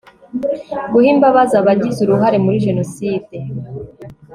[0.91, 3.35] guha imbabazi abagize uruhare muri jenoside